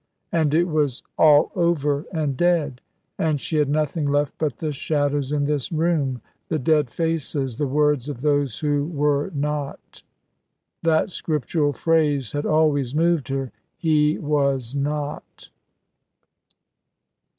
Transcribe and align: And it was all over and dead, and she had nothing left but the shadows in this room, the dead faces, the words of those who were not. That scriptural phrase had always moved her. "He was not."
And 0.31 0.55
it 0.55 0.63
was 0.63 1.03
all 1.15 1.51
over 1.53 2.07
and 2.11 2.35
dead, 2.35 2.81
and 3.19 3.39
she 3.39 3.57
had 3.57 3.69
nothing 3.69 4.07
left 4.07 4.33
but 4.39 4.57
the 4.57 4.71
shadows 4.73 5.31
in 5.31 5.45
this 5.45 5.71
room, 5.71 6.23
the 6.47 6.57
dead 6.57 6.89
faces, 6.89 7.57
the 7.57 7.67
words 7.67 8.09
of 8.09 8.21
those 8.21 8.61
who 8.61 8.87
were 8.87 9.29
not. 9.35 10.01
That 10.81 11.11
scriptural 11.11 11.73
phrase 11.73 12.31
had 12.31 12.47
always 12.47 12.95
moved 12.95 13.27
her. 13.27 13.51
"He 13.77 14.17
was 14.17 14.73
not." 14.75 15.51